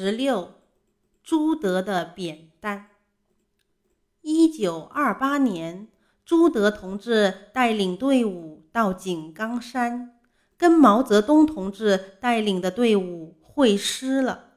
[0.00, 0.54] 十六，
[1.24, 2.90] 朱德的扁担。
[4.20, 5.88] 一九二八年，
[6.24, 10.20] 朱德同志带领队伍到井冈山，
[10.56, 14.50] 跟毛泽东同志带领的队伍会师了。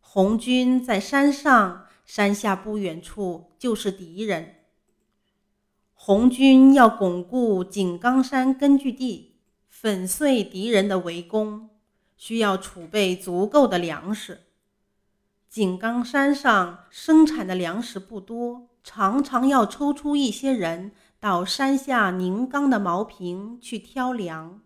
[0.00, 4.56] 红军在山上，山下不远处就是敌人。
[5.94, 9.38] 红军要巩固井冈山根据地，
[9.70, 11.70] 粉碎敌人的围攻。
[12.18, 14.47] 需要储备足够的粮食。
[15.48, 24.60] 井冈山上生产的粮食不多，常常要抽出一些人到山下宁冈的茅坪去挑粮。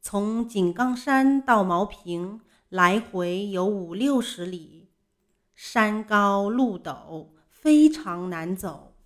[0.00, 4.90] 从井冈山到茅坪来回有五六十里，
[5.54, 8.96] 山高路陡，非常难走。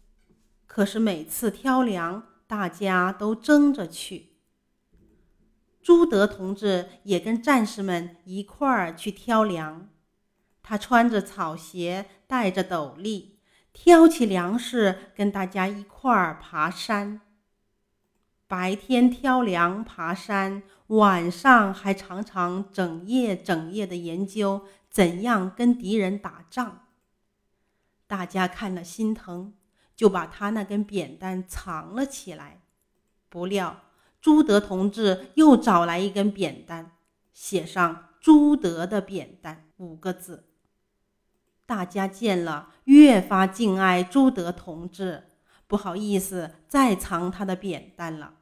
[0.67, 4.37] 可是每次挑粮，大家都争着去。
[5.83, 9.89] 朱德同志也跟战士们一块儿去挑粮，
[10.71, 13.41] 他穿着草鞋，戴着斗笠，
[13.73, 17.23] 挑起粮食，跟大家一块儿爬山。
[18.47, 26.87] 白天挑粮爬山，晚上还常常整夜整夜的研究怎样跟敌人打仗。
[28.07, 29.55] 大家看了心疼，
[29.97, 32.63] 就把他那根扁担藏了起来。
[33.29, 33.81] 不料。
[34.21, 36.93] 朱德同志又找来一根扁担，
[37.33, 40.47] 写上“朱德的扁担”五个字。
[41.71, 45.29] 大家见了，越发敬爱朱德同志，
[45.69, 48.33] 不好意思再藏他的扁担了。